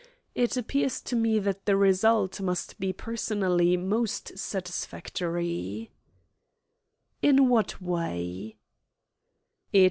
"It 0.33 0.57
appears 0.57 0.99
to 1.01 1.15
me 1.15 1.37
that 1.37 1.67
the 1.67 1.77
result 1.77 2.41
must 2.41 2.79
be 2.79 2.91
personally 2.91 3.77
most 3.77 4.35
satisfactory." 4.35 5.91
"In 7.21 7.49
what 7.49 7.79
way?" 7.79 8.57